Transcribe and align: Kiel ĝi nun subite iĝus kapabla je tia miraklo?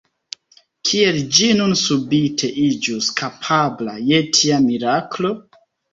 Kiel 0.91 1.17
ĝi 1.39 1.49
nun 1.59 1.75
subite 1.83 2.49
iĝus 2.63 3.11
kapabla 3.21 3.95
je 4.11 4.23
tia 4.39 4.59
miraklo? 4.69 5.35